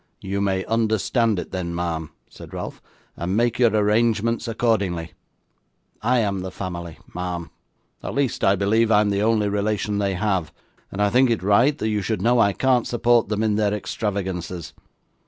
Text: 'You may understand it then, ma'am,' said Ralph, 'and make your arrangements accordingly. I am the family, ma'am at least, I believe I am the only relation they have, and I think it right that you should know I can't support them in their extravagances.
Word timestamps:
'You 0.19 0.41
may 0.41 0.65
understand 0.65 1.37
it 1.37 1.51
then, 1.51 1.75
ma'am,' 1.75 2.09
said 2.27 2.55
Ralph, 2.55 2.81
'and 3.15 3.37
make 3.37 3.59
your 3.59 3.69
arrangements 3.69 4.47
accordingly. 4.47 5.13
I 6.01 6.17
am 6.21 6.39
the 6.39 6.49
family, 6.49 6.97
ma'am 7.13 7.51
at 8.01 8.15
least, 8.15 8.43
I 8.43 8.55
believe 8.55 8.89
I 8.89 9.01
am 9.01 9.11
the 9.11 9.21
only 9.21 9.47
relation 9.47 9.99
they 9.99 10.15
have, 10.15 10.51
and 10.91 11.03
I 11.03 11.11
think 11.11 11.29
it 11.29 11.43
right 11.43 11.77
that 11.77 11.89
you 11.89 12.01
should 12.01 12.19
know 12.23 12.39
I 12.39 12.51
can't 12.51 12.87
support 12.87 13.29
them 13.29 13.43
in 13.43 13.57
their 13.57 13.75
extravagances. 13.75 14.73